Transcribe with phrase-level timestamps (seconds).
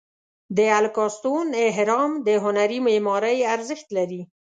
[0.57, 4.21] د الکاستون اهرام د هنري معمارۍ ارزښت لري.